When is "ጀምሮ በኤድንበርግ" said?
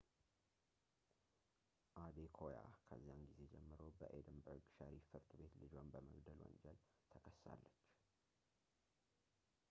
3.51-4.63